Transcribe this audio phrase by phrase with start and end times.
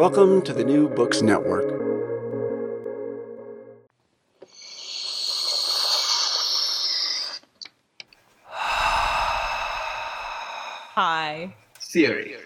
[0.00, 1.66] Welcome to the New Books Network.
[10.94, 11.54] Hi.
[11.82, 12.36] Theory.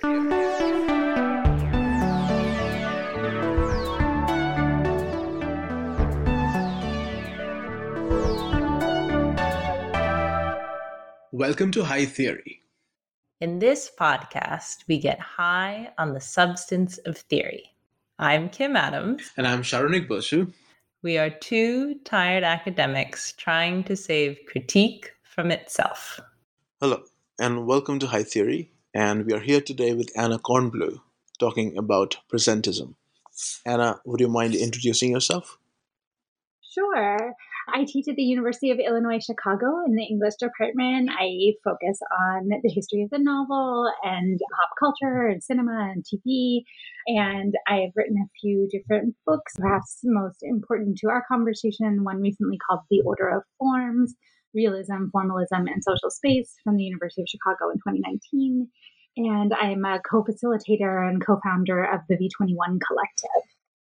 [11.31, 12.64] Welcome to High Theory.
[13.41, 17.75] In this podcast, we get high on the substance of theory.
[18.17, 19.33] I'm Kim Adams.
[19.37, 20.53] And I'm Saronik Bosu.
[21.03, 26.21] We are two tired academics trying to save critique from itself.
[26.81, 27.03] Hello,
[27.41, 28.71] and welcome to High Theory.
[28.95, 31.01] And we are here today with Anna Kornbluh
[31.41, 32.95] talking about presentism.
[33.67, 35.59] Anna, would you mind introducing yourself?
[36.63, 37.35] Sure.
[37.73, 41.11] I teach at the University of Illinois Chicago in the English department.
[41.11, 41.99] I focus
[42.31, 46.65] on the history of the novel and pop culture and cinema and TV.
[47.07, 52.59] And I've written a few different books, perhaps most important to our conversation, one recently
[52.59, 54.15] called The Order of Forms
[54.55, 58.69] Realism, Formalism, and Social Space from the University of Chicago in 2019.
[59.17, 63.49] And I'm a co facilitator and co founder of the V21 Collective.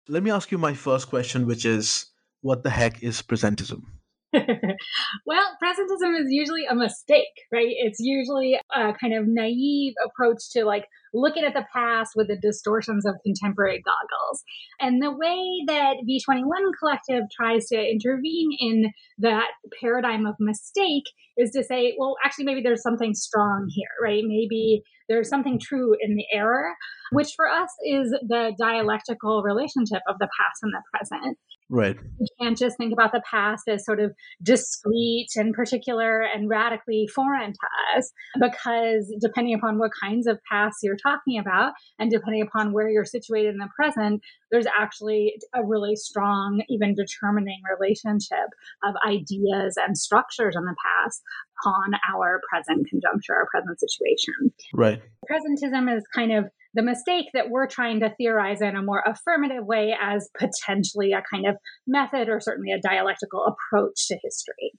[0.09, 2.07] Let me ask you my first question, which is
[2.41, 3.83] what the heck is presentism?
[4.35, 7.69] well, presentism is usually a mistake, right?
[7.71, 10.85] It's usually a kind of naive approach to like
[11.15, 14.43] looking at the past with the distortions of contemporary goggles.
[14.81, 16.45] And the way that V21
[16.79, 19.49] Collective tries to intervene in that
[19.81, 21.05] paradigm of mistake
[21.39, 24.25] is to say, well, actually, maybe there's something strong here, right?
[24.27, 26.75] Maybe there's something true in the error,
[27.13, 31.39] which for us is the dialectical relationship of the past and the present.
[31.71, 31.97] Right.
[32.19, 34.13] You can't just think about the past as sort of
[34.43, 40.81] discrete and particular and radically foreign to us, because depending upon what kinds of pasts
[40.83, 45.65] you're talking about, and depending upon where you're situated in the present, there's actually a
[45.65, 48.49] really strong, even determining relationship
[48.85, 51.23] of ideas and structures in the past
[51.67, 54.53] on our present conjuncture, our present situation.
[54.73, 55.03] Right.
[55.31, 59.65] Presentism is kind of the mistake that we're trying to theorize in a more affirmative
[59.65, 61.57] way as potentially a kind of
[61.87, 64.73] method or certainly a dialectical approach to history.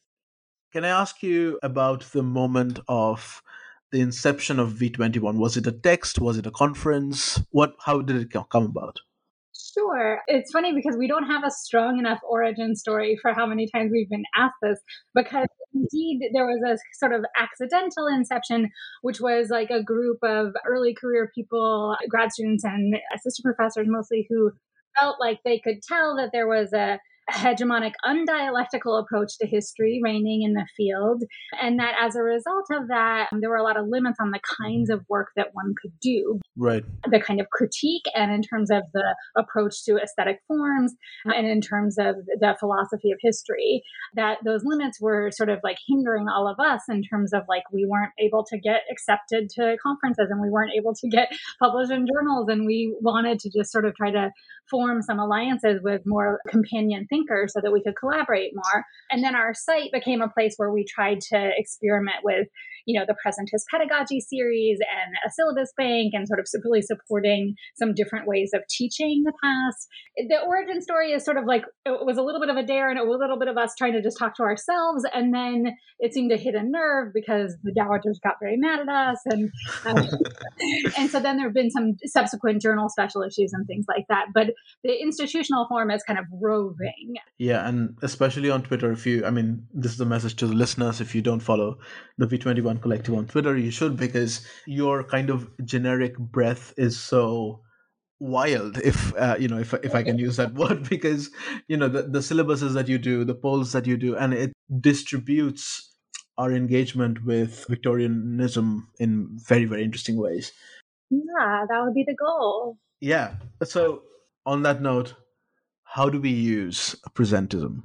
[0.71, 3.41] Can I ask you about the moment of
[3.91, 5.37] the inception of V21?
[5.37, 6.19] Was it a text?
[6.19, 7.41] Was it a conference?
[7.49, 7.73] What?
[7.83, 8.99] How did it come about?
[9.77, 10.21] Sure.
[10.27, 13.91] It's funny because we don't have a strong enough origin story for how many times
[13.91, 14.79] we've been asked this
[15.13, 18.69] because indeed there was a sort of accidental inception,
[19.01, 24.25] which was like a group of early career people, grad students and assistant professors mostly,
[24.29, 24.51] who
[24.99, 26.99] felt like they could tell that there was a
[27.31, 31.23] hegemonic, undialectical approach to history reigning in the field.
[31.61, 34.31] And that as a result of that, um, there were a lot of limits on
[34.31, 36.39] the kinds of work that one could do.
[36.57, 36.83] Right.
[37.09, 40.93] The kind of critique, and in terms of the approach to aesthetic forms,
[41.25, 43.81] and in terms of the philosophy of history,
[44.15, 47.63] that those limits were sort of like hindering all of us in terms of like
[47.71, 51.91] we weren't able to get accepted to conferences and we weren't able to get published
[51.91, 52.47] in journals.
[52.49, 54.31] And we wanted to just sort of try to
[54.69, 58.83] form some alliances with more companion thinkers so that we could collaborate more.
[59.11, 62.47] And then our site became a place where we tried to experiment with,
[62.85, 67.55] you know, the presentist pedagogy series and a syllabus bank and sort of really supporting
[67.77, 69.87] some different ways of teaching the past.
[70.17, 72.89] The origin story is sort of like it was a little bit of a dare
[72.89, 75.03] and a little bit of us trying to just talk to ourselves.
[75.13, 78.89] And then it seemed to hit a nerve because the dowagers got very mad at
[78.89, 79.19] us.
[79.25, 79.51] And,
[79.85, 80.05] uh,
[80.97, 84.27] and so then there have been some subsequent journal special issues and things like that.
[84.33, 87.08] But the institutional form is kind of roving.
[87.37, 90.53] Yeah, and especially on Twitter, if you, I mean, this is a message to the
[90.53, 91.01] listeners.
[91.01, 91.77] If you don't follow
[92.17, 97.61] the V21 Collective on Twitter, you should because your kind of generic breath is so
[98.21, 101.29] wild if uh, you know if if I can use that word because
[101.69, 104.51] you know the, the syllabuses that you do the polls that you do and it
[104.81, 105.95] distributes
[106.37, 110.51] our engagement with Victorianism in very very interesting ways.
[111.09, 112.77] Yeah, that would be the goal.
[113.01, 113.35] Yeah.
[113.63, 114.03] So
[114.45, 115.15] on that note,
[115.91, 117.81] how do we use presentism,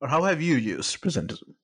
[0.00, 1.54] or how have you used presentism?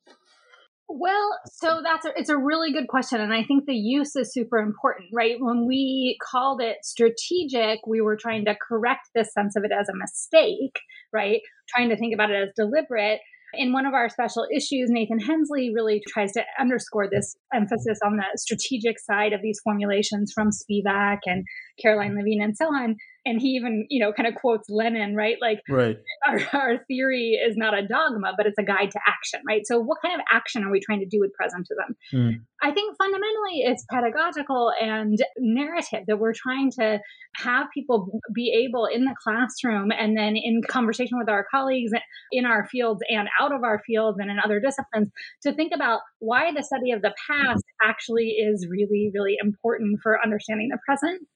[0.89, 4.33] Well, so that's a, it's a really good question, and I think the use is
[4.33, 5.37] super important, right?
[5.39, 9.89] When we called it strategic, we were trying to correct this sense of it as
[9.89, 10.81] a mistake,
[11.13, 11.41] right?
[11.69, 13.21] Trying to think about it as deliberate.
[13.55, 18.17] In one of our special issues, Nathan Hensley really tries to underscore this emphasis on
[18.17, 21.45] the strategic side of these formulations from Spivak and
[21.81, 25.37] Caroline Levine and so on and he even you know kind of quotes lenin right?
[25.41, 25.99] Like right.
[26.27, 29.63] our, our theory is not a dogma but it's a guide to action right?
[29.67, 31.95] So what kind of action are we trying to do with presentism?
[32.13, 32.43] Mm.
[32.63, 36.99] i think fundamentally it's pedagogical and narrative that we're trying to
[37.37, 41.93] have people be able in the classroom and then in conversation with our colleagues
[42.33, 45.11] in our fields and out of our fields and in other disciplines
[45.43, 50.23] to think about why the study of the past actually is really really important for
[50.23, 51.27] understanding the present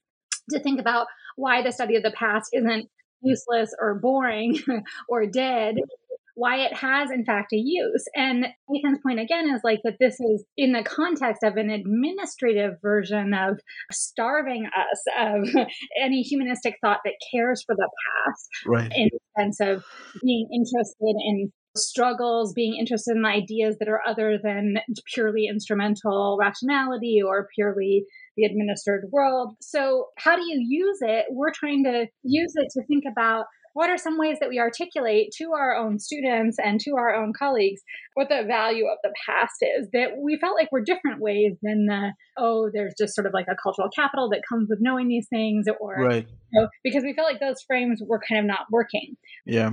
[0.49, 2.89] to think about why the study of the past isn't
[3.21, 4.59] useless or boring
[5.09, 5.75] or dead
[6.35, 8.05] why it has in fact a use.
[8.13, 12.73] And ethan's point again is like that this is in the context of an administrative
[12.81, 13.59] version of
[13.91, 15.67] starving us of
[16.01, 18.91] any humanistic thought that cares for the past right.
[18.93, 19.85] in the sense of
[20.21, 24.75] being interested in struggles, being interested in ideas that are other than
[25.13, 28.05] purely instrumental rationality or purely
[28.35, 29.55] the administered world.
[29.61, 31.25] So, how do you use it?
[31.29, 35.33] We're trying to use it to think about what are some ways that we articulate
[35.37, 37.81] to our own students and to our own colleagues
[38.13, 41.85] what the value of the past is that we felt like were different ways than
[41.85, 45.27] the oh there's just sort of like a cultural capital that comes with knowing these
[45.29, 48.65] things or right you know, because we felt like those frames were kind of not
[48.71, 49.71] working yeah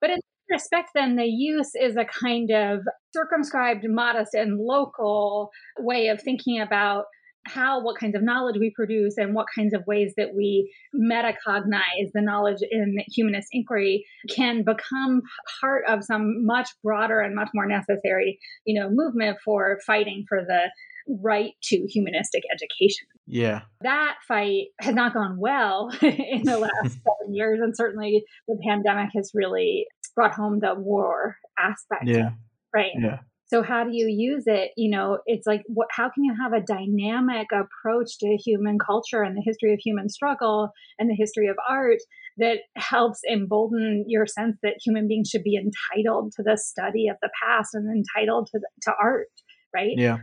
[0.00, 0.20] but in
[0.50, 2.80] respect, then the use is a kind of
[3.14, 7.04] circumscribed, modest, and local way of thinking about
[7.46, 12.10] how what kinds of knowledge we produce and what kinds of ways that we metacognize
[12.12, 14.04] the knowledge in humanist inquiry
[14.34, 15.22] can become
[15.60, 20.44] part of some much broader and much more necessary you know movement for fighting for
[20.46, 20.68] the
[21.08, 23.06] right to humanistic education.
[23.26, 23.62] Yeah.
[23.80, 27.60] That fight has not gone well in the last seven years.
[27.62, 32.06] And certainly the pandemic has really brought home the war aspect.
[32.06, 32.30] Yeah.
[32.74, 32.92] Right.
[32.98, 33.18] Yeah.
[33.48, 34.72] So how do you use it?
[34.76, 39.22] You know, it's like what how can you have a dynamic approach to human culture
[39.22, 41.98] and the history of human struggle and the history of art
[42.36, 47.16] that helps embolden your sense that human beings should be entitled to the study of
[47.22, 49.28] the past and entitled to to art,
[49.74, 49.94] right?
[49.96, 50.18] Yeah.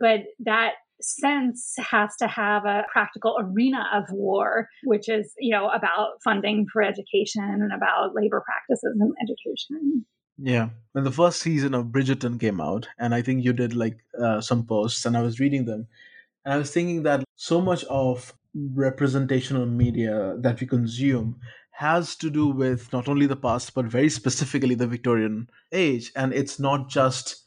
[0.00, 5.68] But that sense has to have a practical arena of war, which is, you know,
[5.68, 10.06] about funding for education and about labor practices in education.
[10.38, 10.70] Yeah.
[10.92, 14.40] When the first season of Bridgerton came out, and I think you did like uh,
[14.40, 15.86] some posts, and I was reading them,
[16.44, 21.40] and I was thinking that so much of representational media that we consume
[21.72, 26.12] has to do with not only the past, but very specifically the Victorian age.
[26.16, 27.44] And it's not just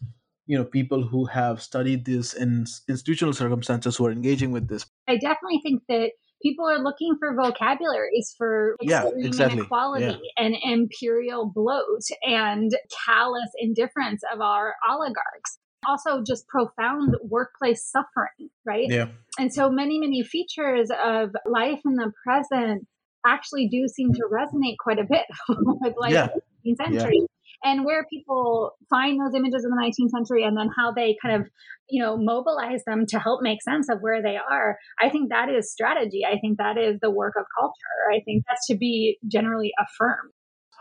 [0.49, 4.83] you know people who have studied this in institutional circumstances who are engaging with this
[5.07, 6.09] i definitely think that
[6.41, 9.59] people are looking for vocabularies for yeah, exactly.
[9.59, 10.45] inequality yeah.
[10.45, 12.71] and imperial bloat and
[13.05, 19.97] callous indifference of our oligarchs also just profound workplace suffering right yeah and so many
[19.97, 22.85] many features of life in the present
[23.25, 26.27] actually do seem to resonate quite a bit with life yeah.
[26.65, 27.25] in the 18th century yeah
[27.63, 31.41] and where people find those images in the 19th century and then how they kind
[31.41, 31.47] of
[31.89, 35.49] you know mobilize them to help make sense of where they are i think that
[35.49, 36.21] is strategy.
[36.25, 37.73] I think that is the work of culture.
[38.13, 40.31] I think that's to be generally affirmed.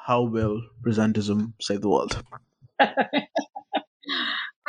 [0.07, 2.23] How will presentism save the world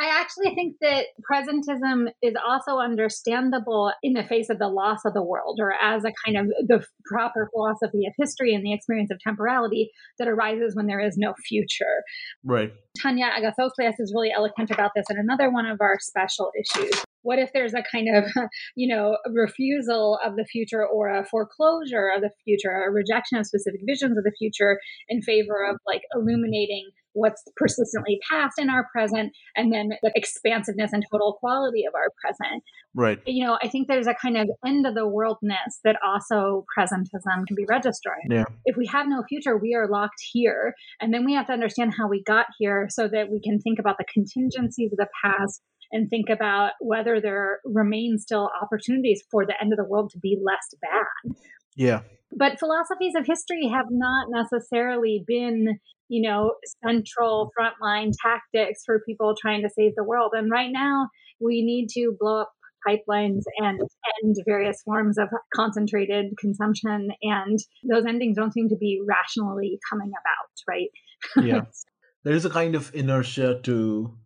[0.00, 5.12] I actually think that presentism is also understandable in the face of the loss of
[5.12, 9.10] the world or as a kind of the proper philosophy of history and the experience
[9.10, 12.02] of temporality that arises when there is no future.
[12.42, 12.72] Right.
[12.98, 17.04] Tanya Agathocleous is really eloquent about this in another one of our special issues.
[17.22, 18.24] What if there's a kind of,
[18.76, 23.44] you know, refusal of the future or a foreclosure of the future, a rejection of
[23.44, 24.80] specific visions of the future
[25.10, 30.92] in favor of like illuminating what's persistently past in our present, and then the expansiveness
[30.92, 32.62] and total quality of our present.
[32.94, 33.18] Right.
[33.26, 37.46] You know, I think there's a kind of end of the worldness that also presentism
[37.46, 38.28] can be registering.
[38.28, 38.44] Yeah.
[38.64, 40.74] If we have no future, we are locked here.
[41.00, 43.78] And then we have to understand how we got here so that we can think
[43.78, 45.62] about the contingencies of the past
[45.92, 50.18] and think about whether there remain still opportunities for the end of the world to
[50.18, 51.36] be less bad.
[51.76, 52.00] Yeah.
[52.32, 57.84] But philosophies of history have not necessarily been, you know, central mm-hmm.
[57.84, 60.32] frontline tactics for people trying to save the world.
[60.34, 61.08] And right now,
[61.40, 62.52] we need to blow up
[62.86, 63.80] pipelines and
[64.24, 67.10] end various forms of concentrated consumption.
[67.22, 67.58] And
[67.88, 70.88] those endings don't seem to be rationally coming about, right?
[71.36, 71.62] Yeah.
[72.24, 74.16] there is a kind of inertia to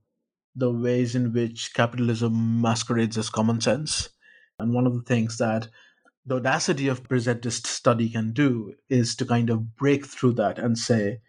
[0.57, 4.11] the ways in which capitalism masquerades as common sense.
[4.59, 5.69] And one of the things that
[6.27, 10.79] the audacity of presentist study can do is to kind of break through that and
[10.79, 11.21] say,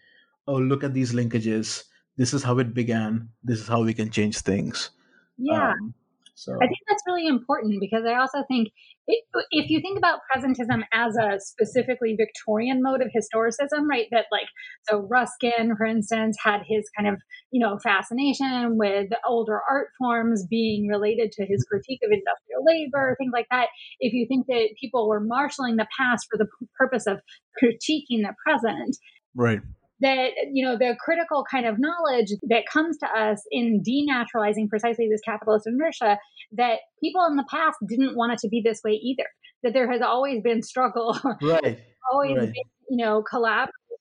[0.48, 1.84] oh, look at these linkages.
[2.18, 3.30] This is how it began.
[3.44, 4.92] This is how we can change things.
[5.38, 5.72] Yeah.
[5.72, 5.94] Um,
[6.36, 8.68] so I think that's really important because I also think
[9.08, 14.08] it, if you think about presentism as a specifically Victorian mode of historicism, right?
[14.12, 14.48] That like
[14.89, 20.46] so Ruskin, for instance, had his kind of you know fascination with older art forms
[20.50, 23.68] being related to his critique of industrial labor, things like that.
[24.01, 27.20] If you think that people were marshaling the past for the purpose of
[27.63, 28.98] critiquing the present,
[29.36, 29.62] right?
[30.02, 35.08] That you know the critical kind of knowledge that comes to us in denaturalizing precisely
[35.10, 36.18] this capitalist inertia
[36.52, 39.28] that people in the past didn't want it to be this way either.
[39.64, 41.18] That there has always been struggle.
[41.42, 41.80] Right.
[42.12, 42.54] Always right.
[42.54, 43.24] been you know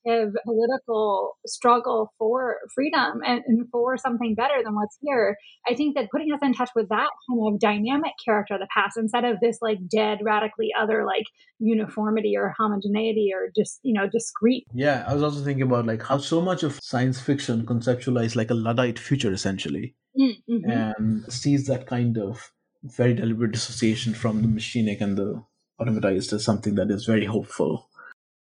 [0.06, 5.36] collaborative political struggle for freedom and, and, for something better than what's here.
[5.68, 8.68] I think that putting us in touch with that kind of dynamic character of the
[8.74, 11.24] past instead of this like dead, radically other like
[11.58, 14.66] uniformity or homogeneity or just, you know, discrete.
[14.74, 18.50] Yeah, I was also thinking about like how so much of science fiction conceptualized like
[18.50, 19.94] a Luddite future essentially.
[20.18, 20.70] Mm-hmm.
[20.70, 22.52] And sees that kind of
[22.84, 25.42] very deliberate dissociation from the machinic and the
[25.80, 27.88] automatized as something that is very hopeful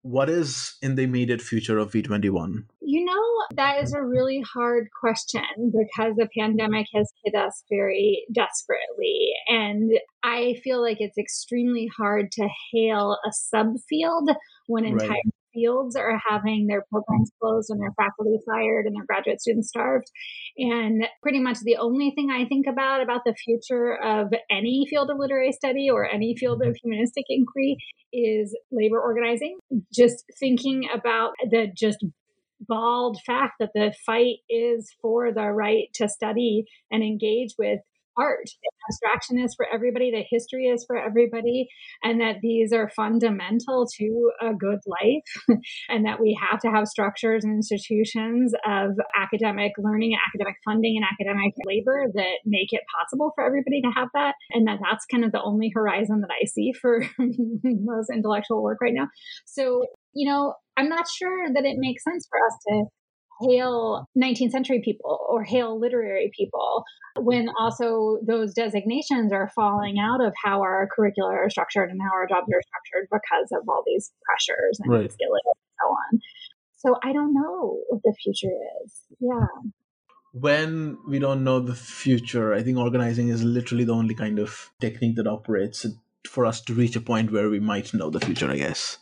[0.03, 2.65] what is in the immediate future of V21?
[2.81, 8.25] You know, that is a really hard question because the pandemic has hit us very
[8.33, 9.33] desperately.
[9.47, 9.93] And
[10.23, 14.35] I feel like it's extremely hard to hail a subfield
[14.67, 19.07] when entire right fields are having their programs closed and their faculty fired and their
[19.07, 20.11] graduate students starved.
[20.57, 25.11] And pretty much the only thing I think about about the future of any field
[25.11, 26.89] of literary study or any field of mm-hmm.
[26.89, 27.77] humanistic inquiry
[28.13, 29.59] is labor organizing.
[29.93, 32.05] Just thinking about the just
[32.61, 37.81] bald fact that the fight is for the right to study and engage with
[38.21, 38.47] art.
[38.91, 41.69] Abstraction is for everybody, the history is for everybody,
[42.03, 45.59] and that these are fundamental to a good life,
[45.89, 51.07] and that we have to have structures and institutions of academic learning, academic funding, and
[51.07, 54.35] academic labor that make it possible for everybody to have that.
[54.51, 57.05] And that that's kind of the only horizon that I see for
[57.65, 59.09] most intellectual work right now.
[59.47, 59.85] So,
[60.15, 62.85] you know, I'm not sure that it makes sense for us to
[63.43, 66.85] hail 19th century people or hail literary people
[67.19, 72.13] when also those designations are falling out of how our curricula are structured and how
[72.13, 75.13] our jobs are structured because of all these pressures and right.
[75.13, 76.21] skilling and so on.
[76.77, 78.55] So I don't know what the future
[78.85, 79.01] is.
[79.21, 79.47] Yeah.
[80.33, 84.71] When we don't know the future, I think organizing is literally the only kind of
[84.81, 85.85] technique that operates
[86.27, 88.99] for us to reach a point where we might know the future, I guess.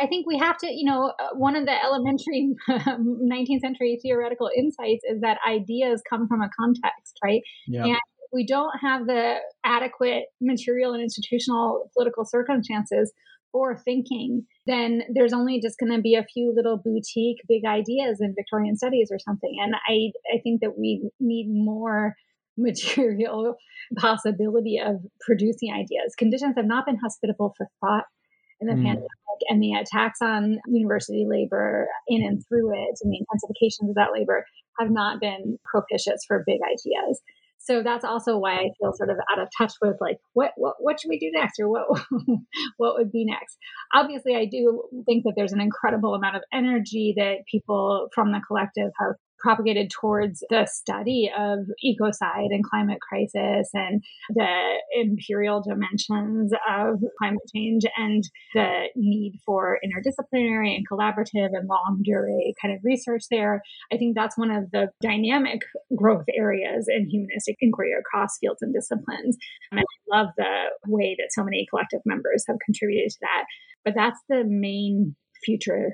[0.00, 4.50] I think we have to, you know, uh, one of the elementary 19th century theoretical
[4.56, 7.42] insights is that ideas come from a context, right?
[7.66, 7.84] Yeah.
[7.84, 7.98] And
[8.32, 13.12] we don't have the adequate material and institutional political circumstances
[13.52, 18.18] for thinking, then there's only just going to be a few little boutique big ideas
[18.20, 19.56] in Victorian studies or something.
[19.62, 22.14] And I, I think that we need more
[22.58, 23.56] material
[23.96, 26.14] possibility of producing ideas.
[26.16, 28.04] Conditions have not been hospitable for thought
[28.60, 28.84] in the mm.
[28.84, 29.10] pandemic
[29.48, 34.12] and the attacks on university labor in and through it and the intensifications of that
[34.12, 34.44] labor
[34.78, 37.20] have not been propitious for big ideas.
[37.58, 40.76] So that's also why I feel sort of out of touch with like what what
[40.78, 41.86] what should we do next or what
[42.76, 43.56] what would be next.
[43.92, 48.40] Obviously, I do think that there's an incredible amount of energy that people from the
[48.46, 54.02] collective have propagated towards the study of ecocide and climate crisis and
[54.34, 58.24] the imperial dimensions of climate change and
[58.54, 63.62] the need for interdisciplinary and collaborative and longue durée kind of research there.
[63.92, 65.60] I think that's one of the dynamic
[65.94, 69.36] growth areas in humanistic inquiry across fields and disciplines.
[69.70, 73.44] And I love the way that so many collective members have contributed to that.
[73.84, 75.14] But that's the main
[75.44, 75.92] future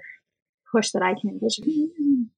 [0.73, 2.31] push that I can envision.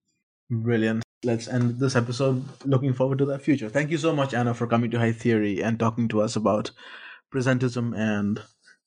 [0.62, 1.02] Brilliant.
[1.24, 3.68] Let's end this episode looking forward to that future.
[3.68, 6.70] Thank you so much, Anna, for coming to High Theory and talking to us about
[7.34, 8.40] presentism and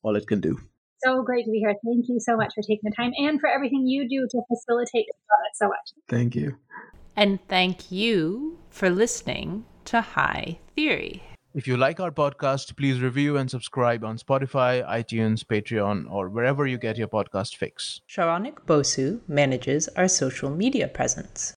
[0.04, 0.60] all it can do.
[1.04, 1.76] So great to be here.
[1.86, 5.06] Thank you so much for taking the time and for everything you do to facilitate
[5.08, 5.16] it
[5.56, 5.94] so much.
[6.08, 6.58] Thank you.
[7.16, 11.24] And thank you for listening to High Theory.
[11.54, 16.68] If you like our podcast, please review and subscribe on Spotify, iTunes, Patreon, or wherever
[16.68, 18.02] you get your podcast fix.
[18.08, 21.57] Saronik Bosu manages our social media presence.